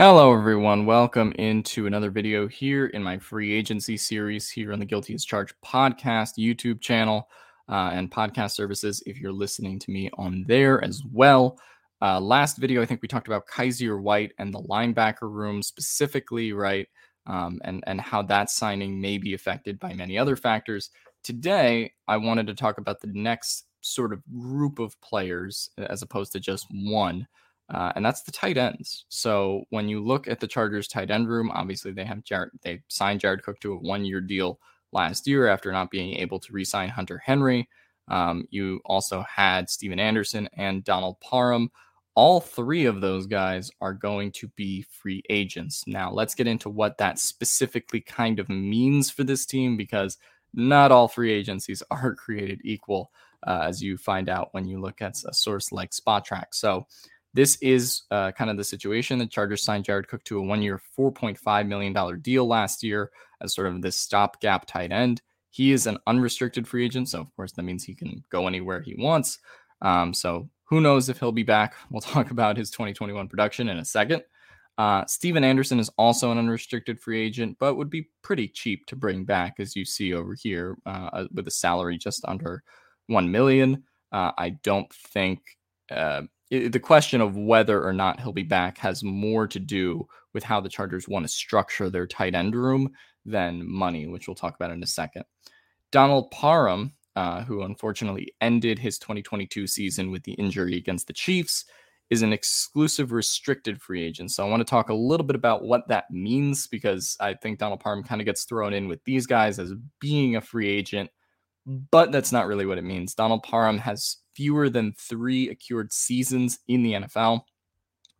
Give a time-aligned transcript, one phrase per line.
[0.00, 0.86] Hello, everyone.
[0.86, 5.24] Welcome into another video here in my free agency series here on the Guilty as
[5.24, 7.28] Charged podcast YouTube channel
[7.68, 9.02] uh, and podcast services.
[9.06, 11.58] If you're listening to me on there as well,
[12.00, 16.52] uh, last video I think we talked about Kyzir White and the linebacker room specifically,
[16.52, 16.86] right?
[17.26, 20.90] Um, and and how that signing may be affected by many other factors.
[21.24, 26.30] Today, I wanted to talk about the next sort of group of players as opposed
[26.34, 27.26] to just one
[27.70, 29.04] uh, and that's the tight ends.
[29.08, 32.82] So when you look at the Chargers tight end room, obviously they have Jared, they
[32.88, 34.58] signed Jared Cook to a one year deal
[34.92, 37.68] last year after not being able to re-sign Hunter Henry.
[38.08, 41.70] Um, you also had Stephen Anderson and Donald Parham.
[42.14, 45.84] All three of those guys are going to be free agents.
[45.86, 50.16] Now, let's get into what that specifically kind of means for this team because
[50.54, 53.12] not all free agencies are created equal,
[53.46, 56.46] uh, as you find out when you look at a source like Spotrac.
[56.52, 56.86] So,
[57.38, 59.16] this is uh, kind of the situation.
[59.16, 63.54] The Chargers signed Jared Cook to a one year, $4.5 million deal last year as
[63.54, 65.22] sort of this stopgap tight end.
[65.50, 67.08] He is an unrestricted free agent.
[67.08, 69.38] So, of course, that means he can go anywhere he wants.
[69.80, 71.76] Um, so, who knows if he'll be back?
[71.92, 74.24] We'll talk about his 2021 production in a second.
[74.76, 78.96] Uh, Stephen Anderson is also an unrestricted free agent, but would be pretty cheap to
[78.96, 82.64] bring back, as you see over here, uh, with a salary just under
[83.06, 83.84] one million.
[84.10, 85.38] Uh, I don't think
[85.88, 90.44] uh, the question of whether or not he'll be back has more to do with
[90.44, 92.90] how the Chargers want to structure their tight end room
[93.24, 95.24] than money, which we'll talk about in a second.
[95.90, 101.64] Donald Parham, uh, who unfortunately ended his 2022 season with the injury against the Chiefs,
[102.10, 104.30] is an exclusive restricted free agent.
[104.30, 107.58] So I want to talk a little bit about what that means because I think
[107.58, 111.10] Donald Parham kind of gets thrown in with these guys as being a free agent,
[111.68, 113.14] but that's not really what it means.
[113.14, 117.42] Donald Parham has fewer than three accrued seasons in the NFL.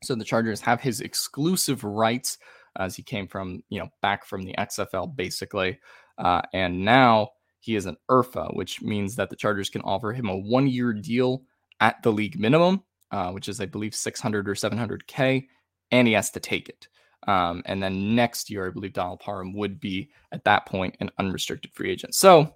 [0.04, 2.38] So the Chargers have his exclusive rights
[2.76, 5.78] as he came from, you know, back from the XFL basically.
[6.18, 7.28] Uh, and now
[7.60, 10.92] he is an IRFA, which means that the Chargers can offer him a one year
[10.92, 11.42] deal
[11.80, 15.46] at the league minimum, uh, which is, I believe, 600 or 700K,
[15.90, 16.88] and he has to take it.
[17.26, 21.10] Um, and then next year, I believe Donald Parham would be at that point an
[21.18, 22.14] unrestricted free agent.
[22.14, 22.54] So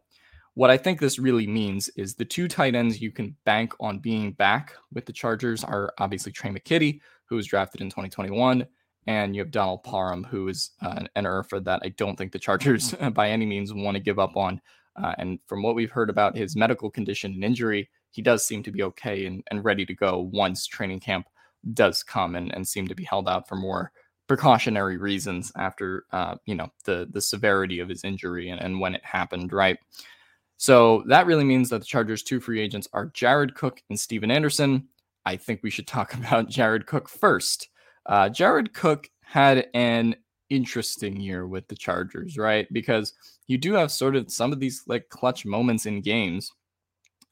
[0.54, 3.98] what I think this really means is the two tight ends you can bank on
[3.98, 8.66] being back with the Chargers are obviously Tre' McKitty, who was drafted in 2021,
[9.06, 12.38] and you have Donald Parham, who is uh, an IRFA that I don't think the
[12.38, 14.60] Chargers by any means want to give up on.
[15.02, 18.62] Uh, and from what we've heard about his medical condition and injury, he does seem
[18.62, 21.26] to be okay and, and ready to go once training camp
[21.72, 23.90] does come and, and seem to be held out for more
[24.28, 28.94] precautionary reasons after uh, you know the the severity of his injury and, and when
[28.94, 29.78] it happened, right?
[30.62, 34.30] So that really means that the Chargers' two free agents are Jared Cook and Stephen
[34.30, 34.86] Anderson.
[35.26, 37.68] I think we should talk about Jared Cook first.
[38.06, 40.14] Uh, Jared Cook had an
[40.50, 42.72] interesting year with the Chargers, right?
[42.72, 43.12] Because
[43.48, 46.52] you do have sort of some of these like clutch moments in games.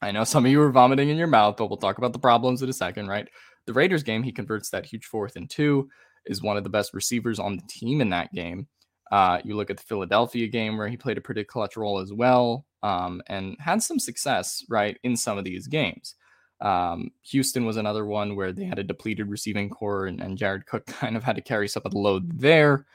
[0.01, 2.19] I know some of you are vomiting in your mouth, but we'll talk about the
[2.19, 3.29] problems in a second, right?
[3.65, 5.87] The Raiders game, he converts that huge fourth and two,
[6.25, 8.67] is one of the best receivers on the team in that game.
[9.11, 12.13] Uh, you look at the Philadelphia game where he played a pretty clutch role as
[12.13, 16.15] well um, and had some success, right, in some of these games.
[16.61, 20.65] Um, Houston was another one where they had a depleted receiving corps, and, and Jared
[20.65, 22.85] Cook kind of had to carry some of the load there.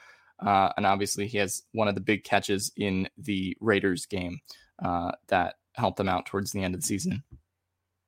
[0.45, 4.39] Uh, and obviously, he has one of the big catches in the Raiders game
[4.85, 7.23] uh, that helped them out towards the end of the season.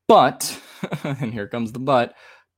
[0.06, 0.58] But
[1.04, 2.14] and here comes the but.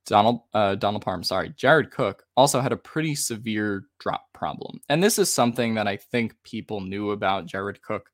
[0.06, 5.02] Donald uh, Donald Parham, sorry, Jared Cook also had a pretty severe drop problem, and
[5.02, 8.10] this is something that I think people knew about Jared Cook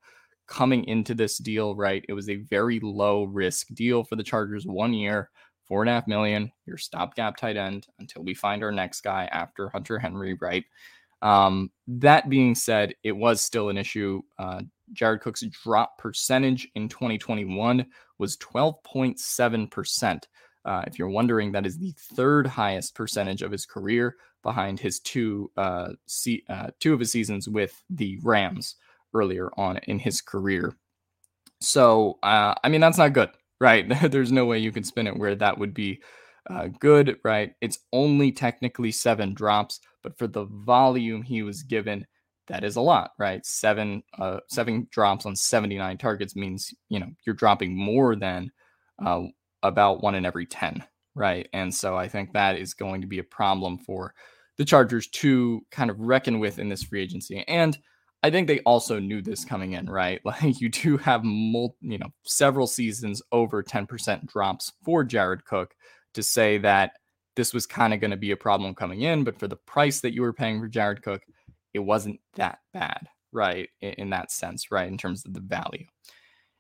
[0.46, 1.76] coming into this deal.
[1.76, 5.30] Right, it was a very low risk deal for the Chargers, one year,
[5.68, 9.28] four and a half million, your stopgap tight end until we find our next guy
[9.32, 10.36] after Hunter Henry.
[10.40, 10.64] Right.
[11.22, 14.22] Um, that being said, it was still an issue.
[14.38, 14.62] Uh,
[14.92, 17.86] Jared Cook's drop percentage in 2021
[18.18, 20.22] was 12.7%.
[20.66, 25.00] Uh, if you're wondering, that is the third highest percentage of his career behind his
[25.00, 28.74] two uh, se- uh, two of his seasons with the Rams
[29.14, 30.76] earlier on in his career.
[31.60, 33.30] So, uh, I mean, that's not good,
[33.60, 33.86] right?
[34.10, 36.02] There's no way you can spin it where that would be
[36.50, 37.54] uh, good, right?
[37.60, 42.06] It's only technically seven drops, but for the volume he was given,
[42.48, 43.44] that is a lot, right?
[43.44, 48.50] Seven uh, seven drops on 79 targets means you know you're dropping more than
[49.04, 49.22] uh,
[49.62, 51.48] about one in every 10, right?
[51.52, 54.14] And so I think that is going to be a problem for
[54.58, 57.44] the Chargers to kind of reckon with in this free agency.
[57.46, 57.76] And
[58.22, 60.20] I think they also knew this coming in, right?
[60.24, 65.74] Like you do have mul- you know, several seasons over 10% drops for Jared Cook
[66.14, 66.92] to say that
[67.36, 70.00] this was kind of going to be a problem coming in, but for the price
[70.00, 71.22] that you were paying for Jared Cook,
[71.74, 73.68] it wasn't that bad, right?
[73.82, 74.88] In, in that sense, right?
[74.88, 75.84] In terms of the value.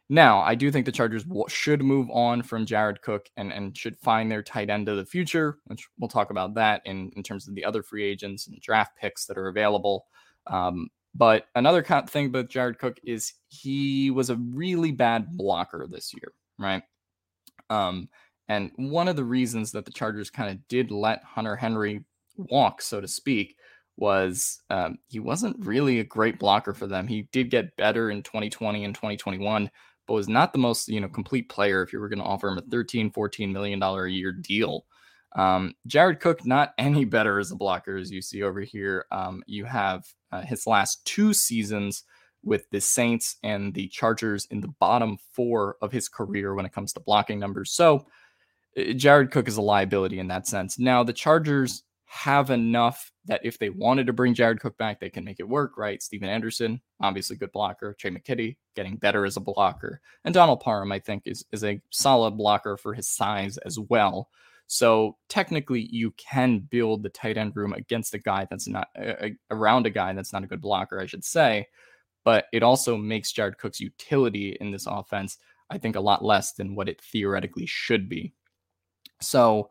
[0.08, 3.98] Now, I do think the Chargers should move on from Jared Cook and, and should
[3.98, 7.48] find their tight end of the future, which we'll talk about that in, in terms
[7.48, 10.06] of the other free agents and draft picks that are available.
[10.46, 16.12] Um, but another thing about Jared Cook is he was a really bad blocker this
[16.14, 16.82] year, right?
[17.68, 18.08] Um,
[18.48, 22.04] and one of the reasons that the Chargers kind of did let Hunter Henry
[22.36, 23.56] walk, so to speak,
[23.96, 27.08] was um, he wasn't really a great blocker for them.
[27.08, 29.70] He did get better in 2020 and 2021,
[30.06, 32.48] but was not the most you know complete player if you were going to offer
[32.48, 34.86] him a 13 14 million dollar a year deal.
[35.34, 39.06] Um, jared cook not any better as a blocker as you see over here.
[39.10, 42.04] Um, you have uh, his last two seasons
[42.42, 46.72] with the saints and the chargers in the bottom four of his career when it
[46.72, 47.72] comes to blocking numbers.
[47.72, 48.06] So
[48.78, 50.78] uh, jared cook is a liability in that sense.
[50.78, 55.10] Now the chargers have enough that if they wanted to bring Jared Cook back, they
[55.10, 56.00] can make it work, right?
[56.00, 57.94] Stephen Anderson, obviously good blocker.
[57.94, 60.00] Tre' McKitty, getting better as a blocker.
[60.24, 64.30] And Donald Parham, I think, is, is a solid blocker for his size as well.
[64.68, 69.28] So technically, you can build the tight end room against a guy that's not uh,
[69.50, 71.66] around a guy that's not a good blocker, I should say.
[72.24, 75.38] But it also makes Jared Cook's utility in this offense,
[75.70, 78.32] I think, a lot less than what it theoretically should be.
[79.20, 79.70] So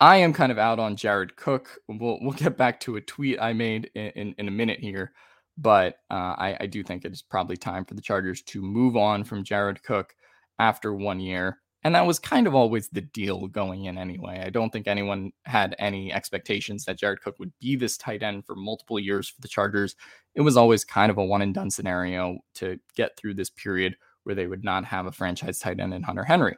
[0.00, 1.78] I am kind of out on Jared Cook.
[1.88, 5.12] We'll we'll get back to a tweet I made in, in, in a minute here,
[5.56, 8.96] but uh, I, I do think it is probably time for the Chargers to move
[8.96, 10.14] on from Jared Cook
[10.58, 11.58] after one year.
[11.84, 14.42] And that was kind of always the deal going in anyway.
[14.44, 18.46] I don't think anyone had any expectations that Jared Cook would be this tight end
[18.46, 19.94] for multiple years for the Chargers.
[20.34, 23.96] It was always kind of a one and done scenario to get through this period
[24.22, 26.56] where they would not have a franchise tight end in Hunter Henry.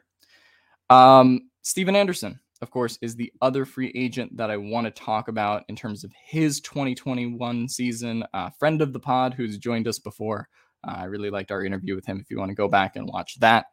[0.91, 5.29] Um, Stephen Anderson, of course, is the other free agent that I want to talk
[5.29, 8.25] about in terms of his 2021 season.
[8.59, 10.49] Friend of the pod who's joined us before.
[10.87, 13.09] Uh, I really liked our interview with him if you want to go back and
[13.09, 13.67] watch that.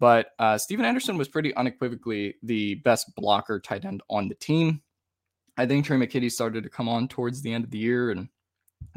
[0.00, 4.82] But uh, Stephen Anderson was pretty unequivocally the best blocker tight end on the team.
[5.56, 8.28] I think Tre' McKitty started to come on towards the end of the year and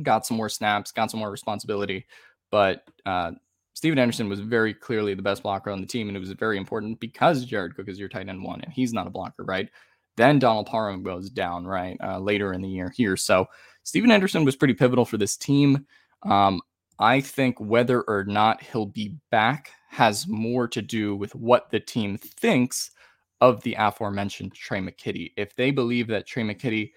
[0.01, 2.07] got some more snaps, got some more responsibility.
[2.49, 3.33] But uh,
[3.77, 6.57] Stephen Anderson was very clearly the best blocker on the team, and it was very
[6.57, 9.69] important because Jared Cook is your tight end one, and he's not a blocker, right?
[10.15, 13.15] Then Donald Parham goes down, right, uh, later in the year here.
[13.15, 13.45] So
[13.83, 15.85] Stephen Anderson was pretty pivotal for this team.
[16.23, 16.59] Um,
[16.97, 21.79] I think whether or not he'll be back has more to do with what the
[21.79, 22.89] team thinks
[23.41, 25.33] of the aforementioned Tre' McKitty.
[25.37, 26.93] If they believe that Tre' McKitty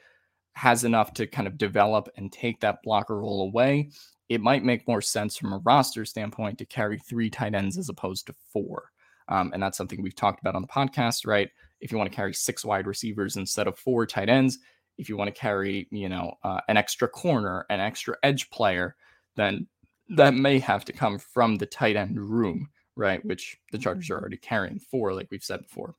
[0.61, 3.88] has enough to kind of develop and take that blocker role away,
[4.29, 7.88] it might make more sense from a roster standpoint to carry three tight ends as
[7.88, 8.90] opposed to four.
[9.29, 11.49] Um, and that's something we've talked about on the podcast, right?
[11.81, 14.59] If you want to carry six wide receivers instead of four tight ends,
[14.99, 18.97] if you want to carry, you know, uh, an extra corner, an extra edge player,
[19.37, 19.67] then
[20.11, 23.25] that may have to come from the tight end room, right?
[23.25, 25.95] Which the Chargers are already carrying four, like we've said before.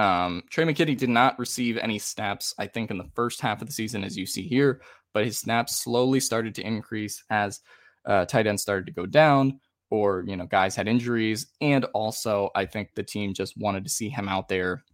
[0.00, 3.66] Um, Tre' McKitty did not receive any snaps, I think, in the first half of
[3.66, 4.80] the season, as you see here
[5.12, 7.60] but his snaps slowly started to increase as
[8.06, 11.46] uh, tight ends started to go down or you know guys had injuries.
[11.60, 14.84] And also i think the team just wanted to see him out there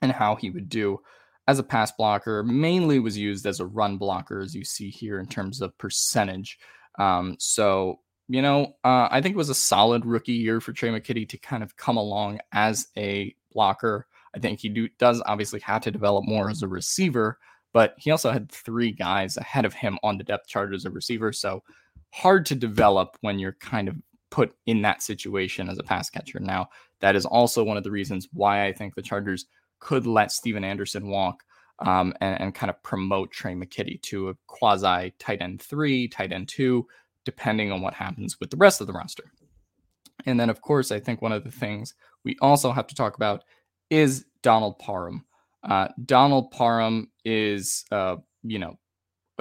[0.00, 0.98] and how he would do
[1.46, 5.18] as a pass blocker mainly was used as a run blocker as you see here
[5.18, 6.58] in terms of percentage.
[6.98, 10.90] Um, so you know uh, i think it was a solid rookie year for Tre'
[10.90, 15.60] McKitty to kind of come along as a blocker I think he do, does obviously
[15.60, 17.38] have to develop more as a receiver,
[17.72, 20.90] but he also had three guys ahead of him on the depth chart as a
[20.90, 21.32] receiver.
[21.32, 21.62] So
[22.12, 23.96] hard to develop when you're kind of
[24.30, 26.40] put in that situation as a pass catcher.
[26.40, 26.68] Now,
[27.00, 29.46] that is also one of the reasons why I think the Chargers
[29.78, 31.42] could let Stephen Anderson walk
[31.80, 36.32] um, and, and, kind of promote Tre' McKitty to a quasi tight end three, tight
[36.32, 36.86] end two,
[37.24, 39.24] depending on what happens with the rest of the roster.
[40.24, 43.16] And then, of course, I think one of the things we also have to talk
[43.16, 43.42] about
[43.92, 45.24] is Donald Parham.
[45.62, 48.78] Uh, Donald Parham is, uh, you know,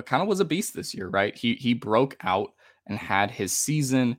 [0.06, 1.36] kind of was a beast this year, right?
[1.36, 2.54] He he broke out
[2.88, 4.18] and had his season,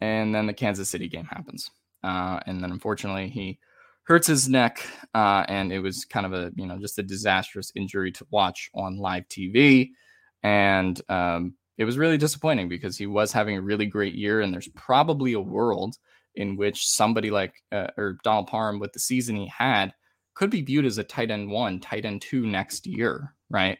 [0.00, 1.70] and then the Kansas City game happens,
[2.04, 3.58] uh, and then unfortunately he
[4.04, 7.72] hurts his neck, uh, and it was kind of a you know just a disastrous
[7.74, 9.90] injury to watch on live TV,
[10.42, 14.54] and um, it was really disappointing because he was having a really great year, and
[14.54, 15.96] there's probably a world
[16.36, 19.92] in which somebody like uh, or Donald Parham with the season he had
[20.34, 23.78] could be viewed as a tight end one, tight end two next year, right?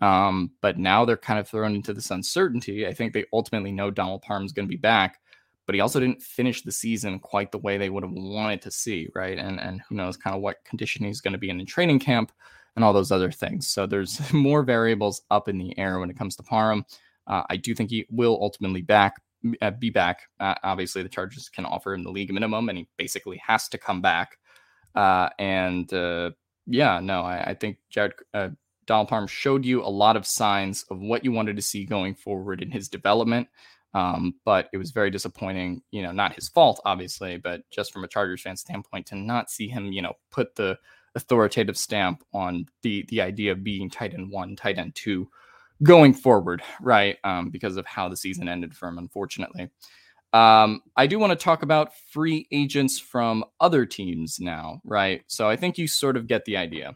[0.00, 2.86] Um, but now they're kind of thrown into this uncertainty.
[2.86, 5.18] I think they ultimately know Donald Parham's going to be back,
[5.66, 8.70] but he also didn't finish the season quite the way they would have wanted to
[8.70, 9.38] see, right?
[9.38, 11.98] And and who knows kind of what condition he's going to be in in training
[11.98, 12.32] camp
[12.74, 13.68] and all those other things.
[13.68, 16.84] So there's more variables up in the air when it comes to Parham.
[17.26, 19.20] Uh, I do think he will ultimately back
[19.60, 20.22] uh, be back.
[20.40, 23.78] Uh, obviously, the Chargers can offer him the league minimum, and he basically has to
[23.78, 24.38] come back.
[24.94, 26.30] Uh, and uh,
[26.66, 28.50] yeah, no, I, I think Jared uh,
[28.86, 32.14] Donald Parham showed you a lot of signs of what you wanted to see going
[32.14, 33.48] forward in his development.
[33.94, 38.04] Um, but it was very disappointing, you know, not his fault, obviously, but just from
[38.04, 40.78] a Chargers fan standpoint, to not see him, you know, put the
[41.14, 45.28] authoritative stamp on the the idea of being tight end one, tight end two
[45.82, 47.18] going forward, right?
[47.24, 49.70] Um, because of how the season ended for him, unfortunately.
[50.32, 55.22] Um, I do want to talk about free agents from other teams now, right?
[55.26, 56.94] So I think you sort of get the idea.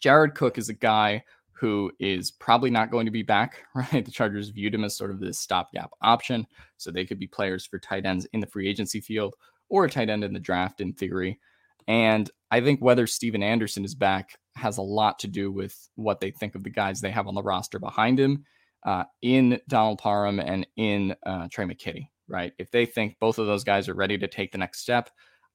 [0.00, 4.04] Jared Cook is a guy who is probably not going to be back, right?
[4.04, 6.46] The Chargers viewed him as sort of this stopgap option.
[6.76, 9.34] So they could be players for tight ends in the free agency field
[9.68, 11.38] or a tight end in the draft in theory.
[11.86, 16.20] And I think whether Stephen Anderson is back has a lot to do with what
[16.20, 18.44] they think of the guys they have on the roster behind him
[18.84, 22.52] uh, in Donald Parham and in uh, Tre' McKitty, right?
[22.58, 25.10] If they think both of those guys are ready to take the next step,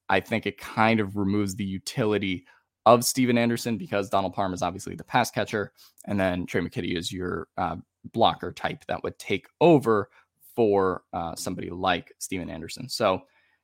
[0.10, 2.46] I think it kind of removes the utility
[2.86, 5.72] of Stephen Anderson because Donald Parham is obviously the pass catcher,
[6.06, 7.78] and then Tre' McKitty is your uh,
[8.14, 10.10] blocker type that would take over
[10.56, 12.88] for uh, somebody like Stephen Anderson.
[12.88, 13.24] So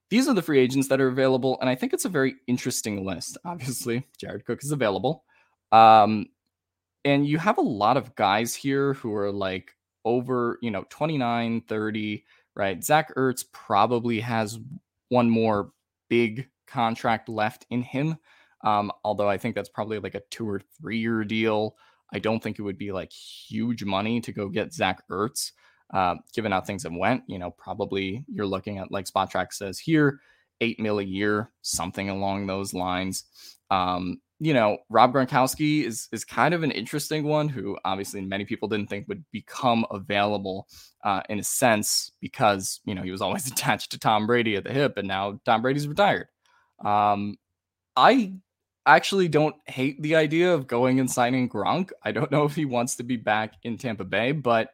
[0.10, 3.06] these are the free agents that are available, and I think it's a very interesting
[3.06, 3.38] list.
[3.46, 5.24] Obviously, Jared Cook is available,
[5.72, 6.28] um,
[7.06, 9.76] and you have a lot of guys here who are like
[10.06, 12.26] over, you know, 29, 30,
[12.56, 12.84] right?
[12.84, 14.60] Zach Ertz probably has
[15.10, 15.72] one more
[16.10, 18.18] big contract left in him.
[18.64, 21.76] Um, although I think that's probably like a two or three year deal.
[22.14, 25.52] I don't think it would be like huge money to go get Zach Ertz,
[25.94, 27.24] uh, given how things have went.
[27.28, 30.20] You know, probably you're looking at like Spotrac says here,
[30.60, 33.24] eight mil a year, something along those lines.
[33.72, 38.44] Um, you know, Rob Gronkowski is is kind of an interesting one who obviously many
[38.44, 40.68] people didn't think would become available
[41.04, 44.64] uh, in a sense because you know he was always attached to Tom Brady at
[44.64, 46.28] the hip, and now Tom Brady's retired.
[46.84, 47.38] Um,
[47.96, 48.34] I
[48.88, 51.92] actually don't hate the idea of going and signing Gronk.
[52.04, 54.72] I don't know if he wants to be back in Tampa Bay, but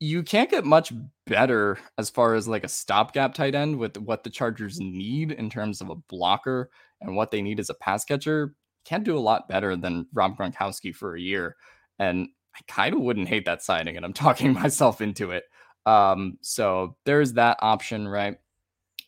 [0.00, 0.92] you can't get much
[1.26, 5.48] better as far as like a stopgap tight end with what the Chargers need in
[5.48, 8.54] terms of a blocker and what they need as a pass catcher.
[8.84, 11.56] Can't do a lot better than Rob Gronkowski for a year.
[11.98, 15.44] And I kind of wouldn't hate that signing, and I'm talking myself into it.
[15.86, 18.36] Um, so there's that option, right?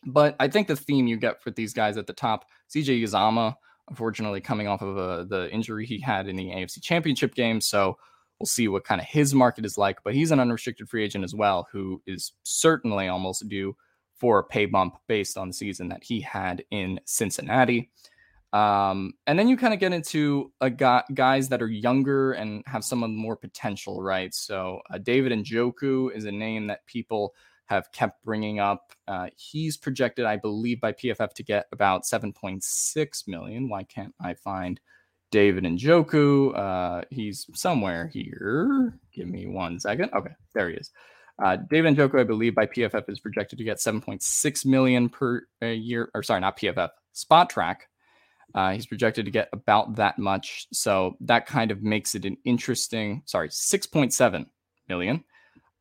[0.05, 3.55] But I think the theme you get for these guys at the top, CJ Uzomah,
[3.89, 7.61] unfortunately coming off of uh, the injury he had in the AFC Championship game.
[7.61, 7.97] So
[8.39, 9.99] we'll see what kind of his market is like.
[10.03, 13.75] But he's an unrestricted free agent as well, who is certainly almost due
[14.23, 17.89] for a pay bump based on the season that he had in Cincinnati.
[18.53, 22.63] Um, and then you kind of get into a guy, guys that are younger and
[22.65, 24.33] have some of the more potential, right?
[24.33, 27.33] So uh, David Njoku is a name that people
[27.65, 28.93] have kept bringing up.
[29.09, 33.67] Uh, he's projected, I believe, by PFF to get about 7.6 million.
[33.67, 34.79] Why can't I find
[35.31, 36.57] David Njoku?
[36.57, 38.97] Uh, he's somewhere here.
[39.11, 40.11] Give me one second.
[40.13, 40.91] Okay, there he is.
[41.41, 46.09] Uh, David Njoku, I believe, by PFF is projected to get 7.6 million per year.
[46.13, 46.89] Or sorry, not PFF.
[47.15, 47.77] Spotrac.
[48.55, 50.67] Uh, he's projected to get about that much.
[50.71, 53.23] So that kind of makes it an interesting.
[53.25, 54.45] Sorry, 6.7
[54.87, 55.23] million.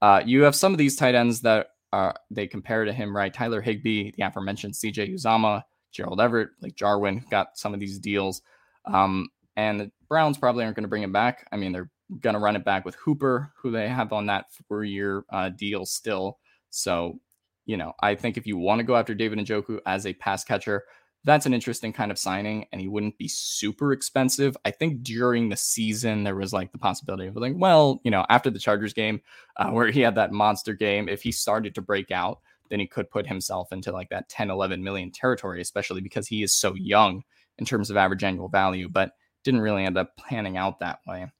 [0.01, 3.33] Uh, you have some of these tight ends that are they compare to him, right?
[3.33, 8.41] Tyler Higbee, the aforementioned CJ Uzomah, Gerald Everett, like Jarwin got some of these deals.
[8.87, 11.47] Um, and the Browns probably aren't going to bring him back.
[11.53, 14.47] I mean, they're going to run it back with Hooper, who they have on that
[14.69, 16.38] four year uh, deal still.
[16.71, 17.21] So,
[17.66, 20.45] you know, I think if you want to go after David Njoku as a pass
[20.45, 20.85] catcher,
[21.25, 24.57] that's an interesting kind of signing, and he wouldn't be super expensive.
[24.64, 28.26] I think during the season, there was like the possibility of like, well, you know,
[28.28, 29.21] after the Chargers game,
[29.57, 32.40] uh, where he had that monster game, if he started to break out,
[32.71, 36.42] then he could put himself into like that 10, 11 million territory, especially because he
[36.42, 37.23] is so young
[37.59, 39.12] in terms of average annual value, but
[39.45, 41.31] didn't really end up panning out that way.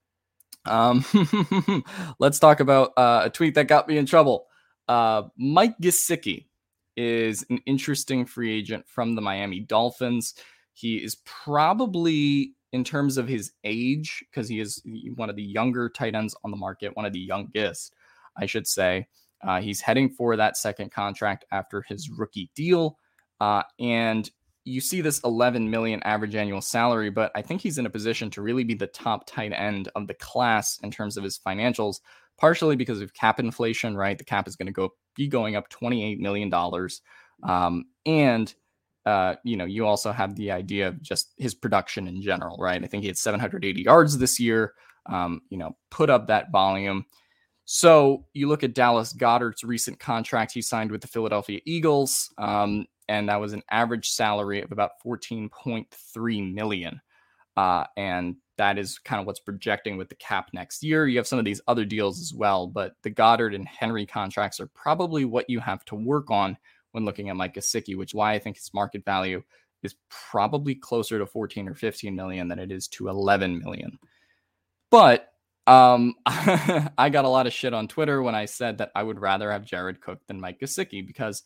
[0.65, 1.05] Um,
[2.19, 4.47] let's talk about uh, a tweet that got me in trouble.
[4.87, 6.47] Uh, Mike Gesicki
[6.95, 10.35] is an interesting free agent from the Miami Dolphins.
[10.73, 14.81] He is probably, in terms of his age, because he is
[15.15, 17.93] one of the younger tight ends on the market, one of the youngest,
[18.37, 19.07] I should say.
[19.41, 22.97] Uh, he's heading for that second contract after his rookie deal.
[23.39, 24.29] Uh, and
[24.65, 28.29] you see this 11 million average annual salary, but I think he's in a position
[28.31, 31.99] to really be the top tight end of the class in terms of his financials,
[32.37, 34.17] partially because of cap inflation, right?
[34.17, 37.01] The cap is going to go be going up 28 million dollars.
[37.43, 38.53] Um, and
[39.05, 42.81] uh, you know, you also have the idea of just his production in general, right?
[42.81, 44.73] I think he had 780 yards this year.
[45.07, 47.05] Um, you know, put up that volume.
[47.65, 52.85] So you look at Dallas Goedert's recent contract he signed with the Philadelphia Eagles, um,
[53.07, 57.01] and that was an average salary of about 14.3 million.
[57.55, 61.07] Uh, and that is kind of what's projecting with the cap next year.
[61.07, 64.59] You have some of these other deals as well, but the Goedert and Henry contracts
[64.59, 66.57] are probably what you have to work on
[66.91, 69.43] when looking at Mike Gesicki, which why I think his market value
[69.81, 73.99] is probably closer to 14 or 15 million than it is to 11 million.
[74.89, 75.33] But
[75.67, 79.19] um, I got a lot of shit on Twitter when I said that I would
[79.19, 81.43] rather have Jared Cook than Mike Gesicki because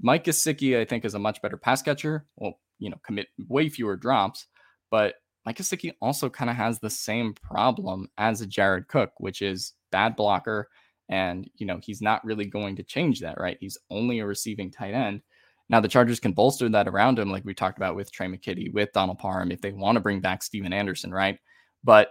[0.00, 2.26] Mike Gesicki, I think, is a much better pass catcher.
[2.36, 4.46] Well, you know, commit way fewer drops,
[4.90, 9.72] but Mike Gesicki also kind of has the same problem as Jared Cook, which is
[9.90, 10.68] bad blocker.
[11.08, 13.56] And, you know, he's not really going to change that, right?
[13.60, 15.22] He's only a receiving tight end.
[15.70, 18.72] Now, the Chargers can bolster that around him, like we talked about with Tre' McKitty,
[18.72, 21.38] with Donald Parham, if they want to bring back Stephen Anderson, right?
[21.84, 22.10] But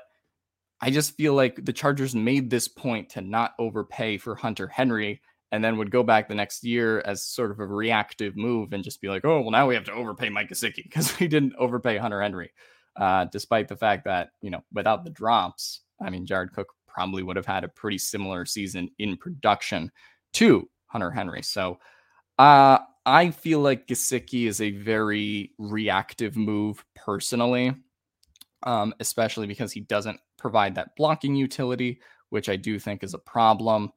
[0.82, 5.22] I just feel like the Chargers made this point to not overpay for Hunter Henry
[5.52, 8.84] and then would go back the next year as sort of a reactive move and
[8.84, 11.56] just be like, oh, well, now we have to overpay Mike Gesicki because we didn't
[11.58, 12.52] overpay Hunter Henry.
[12.96, 17.24] Uh, despite the fact that, you know, without the drops, I mean, Jared Cook probably
[17.24, 19.92] would have had a pretty similar season in production
[20.34, 21.44] to Hunter Henry.
[21.44, 21.78] So
[22.40, 27.76] uh, I feel like Gesicki is a very reactive move personally,
[28.64, 33.20] um, especially because he doesn't provide that blocking utility, which I do think is a
[33.20, 33.92] problem.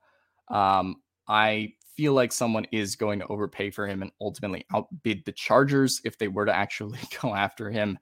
[0.48, 0.96] Um,
[1.30, 6.00] I feel like someone is going to overpay for him and ultimately outbid the Chargers
[6.04, 7.98] if they were to actually go after him.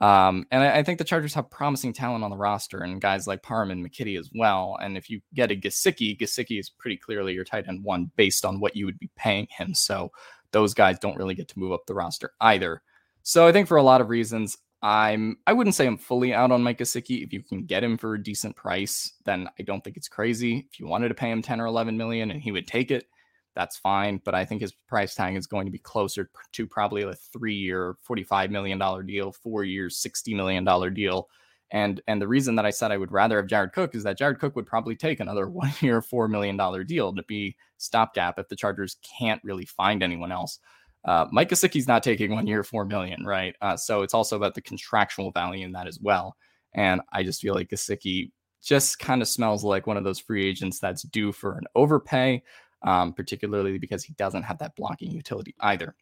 [0.00, 3.26] Um, and I, I, think the Chargers have promising talent on the roster and guys
[3.28, 4.76] like Parham and McKitty as well.
[4.82, 8.44] And if you get a Gesicki, Gesicki is pretty clearly your tight end one based
[8.44, 9.72] on what you would be paying him.
[9.72, 10.10] So
[10.50, 12.82] those guys don't really get to move up the roster either.
[13.22, 16.52] So I think for a lot of reasons, I'm I wouldn't say I'm fully out
[16.52, 17.24] on Mike Gesicki.
[17.24, 20.68] If you can get him for a decent price, then I don't think it's crazy.
[20.70, 23.06] If you wanted to pay him 10 or 11 million and he would take it,
[23.54, 24.20] that's fine.
[24.22, 27.96] But I think his price tag is going to be closer to probably a three-year,
[28.06, 31.30] $45 million deal, four years, $60 million deal.
[31.70, 34.18] And and the reason that I said I would rather have Jared Cook is that
[34.18, 38.56] Jared Cook would probably take another one-year, $4 million deal to be stopgap if the
[38.56, 40.58] Chargers can't really find anyone else.
[41.04, 43.54] Uh, Mike Gesicki's not taking one year, four million, right?
[43.60, 46.36] Uh, so it's also about the contractual value in that as well.
[46.74, 48.30] And I just feel like Gesicki
[48.62, 52.42] just kind of smells like one of those free agents that's due for an overpay,
[52.82, 55.94] um, particularly because he doesn't have that blocking utility either.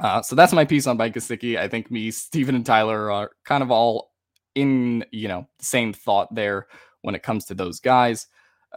[0.00, 1.58] Uh, so that's my piece on Mike Gesicki.
[1.58, 4.12] I think me, Stephen, and Tyler are kind of all
[4.54, 6.66] in you know the same thought there
[7.02, 8.26] when it comes to those guys,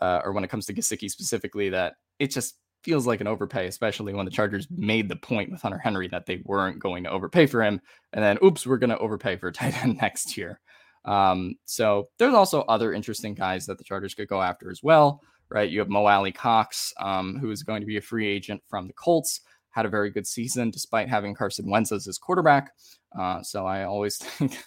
[0.01, 1.69] uh, or when it comes to Gesicki specifically.
[1.69, 2.55] That it just
[2.85, 6.27] feels like an overpay, especially when the Chargers made the point with Hunter Henry that
[6.27, 7.81] they weren't going to overpay for him.
[8.13, 10.61] And then, oops, we're going to overpay for tight end next year.
[11.03, 15.19] Um, so there's also other interesting guys that the Chargers could go after as well,
[15.49, 15.69] right?
[15.69, 18.93] You have Mo Alie-Cox, um, who is going to be a free agent from the
[18.93, 22.71] Colts, had a very good season despite having Carson Wentz as his quarterback.
[23.17, 24.63] Uh, so I always think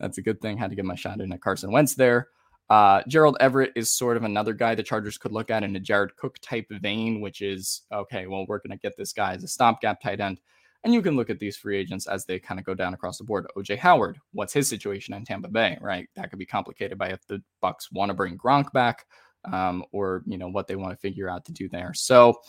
[0.00, 0.58] that's a good thing.
[0.58, 2.28] Had to get my shot in at Carson Wentz there.
[2.68, 5.80] Uh, Gerald Everett is sort of another guy the Chargers could look at in a
[5.80, 9.44] Jared Cook type vein, which is okay, well, we're going to get this guy as
[9.44, 10.40] a stopgap tight end.
[10.84, 13.18] And you can look at these free agents as they kind of go down across
[13.18, 13.46] the board.
[13.56, 16.08] OJ Howard, what's his situation in Tampa Bay, right?
[16.14, 19.06] That could be complicated by if the Bucs want to bring Gronk back,
[19.44, 21.92] um, or you know what they want to figure out to do there.
[21.94, 22.40] So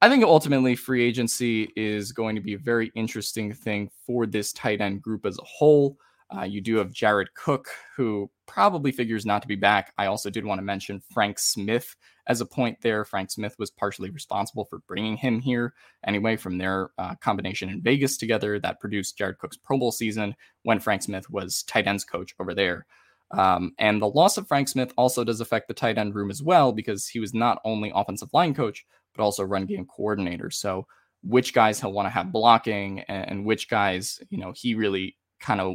[0.00, 4.52] I think ultimately free agency is going to be a very interesting thing for this
[4.52, 5.98] tight end group as a whole.
[6.36, 9.92] Uh, you do have Jared Cook, who probably figures not to be back.
[9.96, 13.04] I also did want to mention Frank Smith as a point there.
[13.04, 15.72] Frank Smith was partially responsible for bringing him here
[16.06, 20.34] anyway from their uh, combination in Vegas together that produced Jared Cook's Pro Bowl season
[20.64, 22.86] when Frank Smith was tight ends coach over there.
[23.30, 26.42] Um, and the loss of Frank Smith also does affect the tight end room as
[26.42, 30.50] well because he was not only offensive line coach, but also run game coordinator.
[30.50, 30.86] So
[31.22, 35.16] which guys he'll want to have blocking and, and which guys, you know, he really
[35.40, 35.74] kind of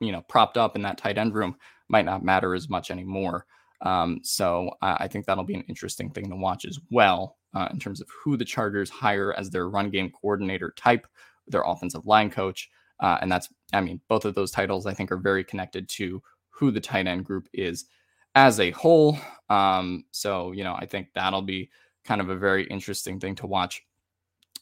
[0.00, 1.56] you know propped up in that tight end room
[1.88, 3.46] might not matter as much anymore.
[3.82, 7.78] Um, so I think that'll be an interesting thing to watch as well uh, in
[7.78, 11.06] terms of who the Chargers hire as their run game coordinator type,
[11.48, 12.68] their offensive line coach,
[13.00, 16.22] uh, and that's I mean both of those titles I think are very connected to
[16.50, 17.86] who the tight end group is
[18.34, 19.18] as a whole.
[19.48, 21.70] Um, so you know I think that'll be
[22.04, 23.82] kind of a very interesting thing to watch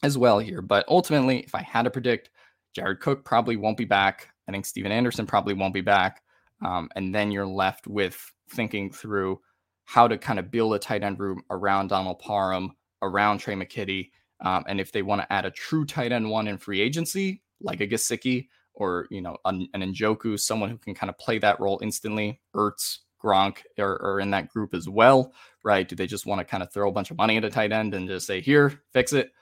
[0.03, 0.63] as well here.
[0.63, 2.31] But ultimately, if I had to predict,
[2.75, 4.29] Jared Cook probably won't be back.
[4.49, 6.23] I think Stephen Anderson probably won't be back.
[6.65, 9.41] Um, and then you're left with thinking through
[9.85, 14.11] how to kind of build a tight end room around Donald Parham, around Tre' McKitty.
[14.41, 17.43] Um, and if they want to add a true tight end one in free agency,
[17.61, 21.39] like a Gesicki or, you know, an, an Njoku, someone who can kind of play
[21.39, 25.33] that role instantly, Ertz, Gronk are, are in that group as well,
[25.65, 25.89] right?
[25.89, 27.73] Do they just want to kind of throw a bunch of money at a tight
[27.73, 29.33] end and just say, here, fix it?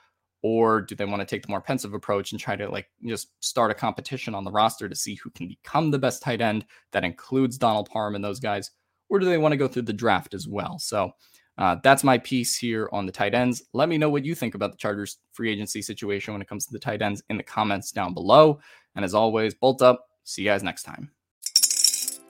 [0.43, 3.29] Or do they want to take the more pensive approach and try to like just
[3.43, 6.65] start a competition on the roster to see who can become the best tight end
[6.91, 8.71] that includes Donald Parham and those guys,
[9.09, 10.77] or do they want to go through the draft as well?
[10.79, 11.11] So
[11.57, 13.63] uh, that's my piece here on the tight ends.
[13.73, 16.65] Let me know what you think about the Chargers free agency situation when it comes
[16.67, 18.59] to the tight ends in the comments down below.
[18.95, 20.07] And as always, bolt up.
[20.23, 21.09] See you guys next time.